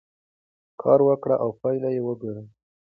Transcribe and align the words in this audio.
کار 0.81 0.99
وکړئ 1.07 1.35
او 1.43 1.49
پایله 1.61 1.89
یې 1.95 2.01
وګورئ. 2.07 2.45